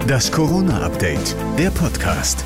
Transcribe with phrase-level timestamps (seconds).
[0.00, 2.44] Das Corona-Update, der Podcast.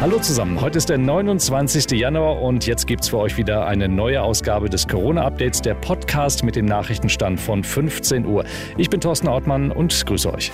[0.00, 1.90] Hallo zusammen, heute ist der 29.
[1.92, 6.44] Januar und jetzt gibt es für euch wieder eine neue Ausgabe des Corona-Updates, der Podcast
[6.44, 8.44] mit dem Nachrichtenstand von 15 Uhr.
[8.76, 10.52] Ich bin Thorsten Ortmann und grüße euch.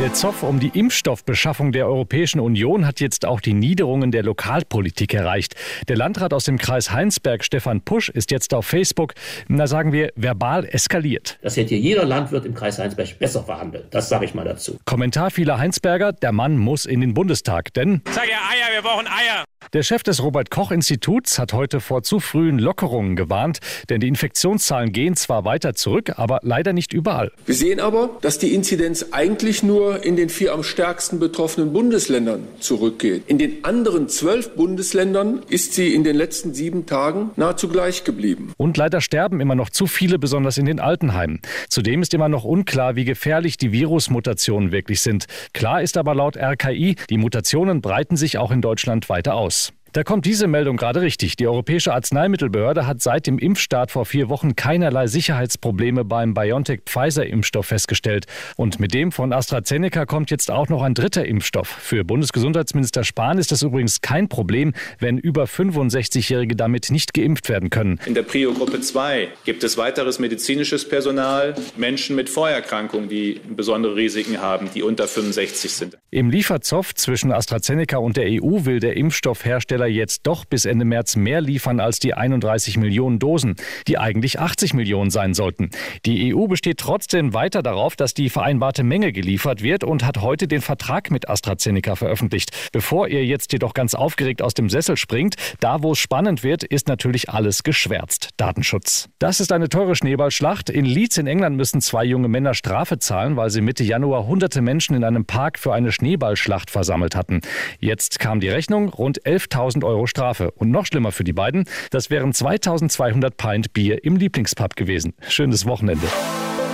[0.00, 5.14] Der Zoff um die Impfstoffbeschaffung der Europäischen Union hat jetzt auch die Niederungen der Lokalpolitik
[5.14, 5.54] erreicht.
[5.88, 9.14] Der Landrat aus dem Kreis Heinsberg, Stefan Pusch, ist jetzt auf Facebook,
[9.46, 11.38] na sagen wir, verbal eskaliert.
[11.42, 13.86] Das hätte jeder Landwirt im Kreis Heinsberg besser verhandelt.
[13.92, 14.78] Das sage ich mal dazu.
[14.84, 18.02] Kommentar vieler Heinsberger, der Mann muss in den Bundestag, denn...
[18.10, 19.44] Sag ja Eier, wir brauchen Eier.
[19.74, 25.16] Der Chef des Robert-Koch-Instituts hat heute vor zu frühen Lockerungen gewarnt, denn die Infektionszahlen gehen
[25.16, 27.32] zwar weiter zurück, aber leider nicht überall.
[27.44, 32.46] Wir sehen aber, dass die Inzidenz eigentlich nur in den vier am stärksten betroffenen Bundesländern
[32.60, 33.24] zurückgeht.
[33.26, 38.52] In den anderen zwölf Bundesländern ist sie in den letzten sieben Tagen nahezu gleich geblieben.
[38.56, 41.40] Und leider sterben immer noch zu viele, besonders in den Altenheimen.
[41.68, 45.24] Zudem ist immer noch unklar, wie gefährlich die Virusmutationen wirklich sind.
[45.52, 49.63] Klar ist aber laut RKI, die Mutationen breiten sich auch in Deutschland weiter aus.
[49.94, 51.36] Da kommt diese Meldung gerade richtig.
[51.36, 58.26] Die Europäische Arzneimittelbehörde hat seit dem Impfstart vor vier Wochen keinerlei Sicherheitsprobleme beim BioNTech-Pfizer-Impfstoff festgestellt.
[58.56, 61.68] Und mit dem von AstraZeneca kommt jetzt auch noch ein dritter Impfstoff.
[61.68, 67.70] Für Bundesgesundheitsminister Spahn ist das übrigens kein Problem, wenn über 65-Jährige damit nicht geimpft werden
[67.70, 68.00] können.
[68.04, 74.40] In der Prio-Gruppe 2 gibt es weiteres medizinisches Personal, Menschen mit Vorerkrankungen, die besondere Risiken
[74.40, 75.98] haben, die unter 65 sind.
[76.10, 80.84] Im Lieferzoff zwischen AstraZeneca und der EU will der Impfstoffhersteller Hersteller jetzt doch bis Ende
[80.84, 85.70] März mehr liefern als die 31 Millionen Dosen, die eigentlich 80 Millionen sein sollten.
[86.04, 90.48] Die EU besteht trotzdem weiter darauf, dass die vereinbarte Menge geliefert wird und hat heute
[90.48, 92.50] den Vertrag mit AstraZeneca veröffentlicht.
[92.72, 96.64] Bevor ihr jetzt jedoch ganz aufgeregt aus dem Sessel springt, da wo es spannend wird,
[96.64, 98.30] ist natürlich alles geschwärzt.
[98.36, 99.08] Datenschutz.
[99.18, 100.70] Das ist eine teure Schneeballschlacht.
[100.70, 104.62] In Leeds in England müssen zwei junge Männer Strafe zahlen, weil sie Mitte Januar hunderte
[104.62, 107.40] Menschen in einem Park für eine Schneeballschlacht versammelt hatten.
[107.80, 110.50] Jetzt kam die Rechnung, rund 11.000 1000 Euro Strafe.
[110.52, 115.14] Und noch schlimmer für die beiden, das wären 2200 Pint Bier im Lieblingspub gewesen.
[115.28, 116.06] Schönes Wochenende.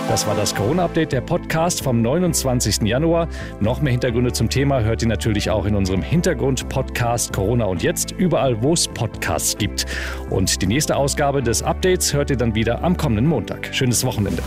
[0.07, 2.81] Das war das Corona-Update, der Podcast vom 29.
[2.81, 3.29] Januar.
[3.61, 8.11] Noch mehr Hintergründe zum Thema hört ihr natürlich auch in unserem Hintergrund-Podcast Corona und Jetzt,
[8.11, 9.85] überall, wo es Podcasts gibt.
[10.29, 13.69] Und die nächste Ausgabe des Updates hört ihr dann wieder am kommenden Montag.
[13.73, 14.43] Schönes Wochenende.